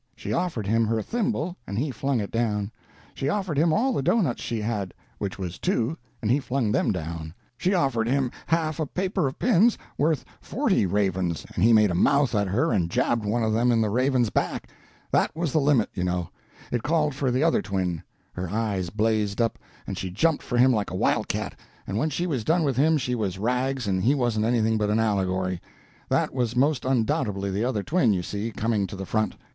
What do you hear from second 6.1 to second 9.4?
and he flung them down; she offered him half a paper of